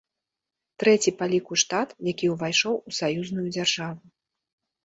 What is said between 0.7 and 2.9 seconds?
Трэці па ліку штат, які ўвайшоў